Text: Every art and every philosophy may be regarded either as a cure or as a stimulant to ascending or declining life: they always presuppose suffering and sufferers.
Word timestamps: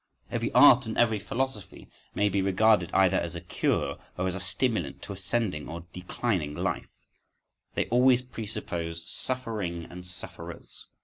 Every 0.31 0.51
art 0.53 0.87
and 0.87 0.97
every 0.97 1.19
philosophy 1.19 1.87
may 2.15 2.27
be 2.27 2.41
regarded 2.41 2.89
either 2.91 3.17
as 3.17 3.35
a 3.35 3.39
cure 3.39 3.99
or 4.17 4.25
as 4.27 4.33
a 4.33 4.39
stimulant 4.39 5.03
to 5.03 5.13
ascending 5.13 5.69
or 5.69 5.85
declining 5.93 6.55
life: 6.55 6.87
they 7.75 7.85
always 7.89 8.23
presuppose 8.23 9.07
suffering 9.07 9.83
and 9.91 10.03
sufferers. 10.03 10.87